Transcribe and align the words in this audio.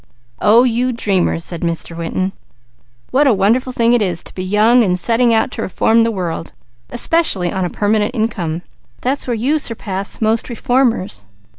"Oh 0.41 0.63
you 0.63 0.91
dreamers!" 0.91 1.49
cried 1.49 1.61
Mr. 1.61 1.95
Winton. 1.95 2.31
"What 3.11 3.27
a 3.27 3.33
wonderful 3.33 3.71
thing 3.71 3.93
it 3.93 4.01
is 4.01 4.23
to 4.23 4.33
be 4.33 4.43
young 4.43 4.83
and 4.83 4.97
setting 4.97 5.31
out 5.31 5.51
to 5.51 5.61
reform 5.61 6.01
the 6.01 6.09
world, 6.09 6.53
especially 6.89 7.51
on 7.51 7.65
a 7.65 7.69
permanent 7.69 8.15
income. 8.15 8.63
That's 9.01 9.27
where 9.27 9.35
you 9.35 9.59
surpass 9.59 10.19
most 10.19 10.49
reformers." 10.49 11.23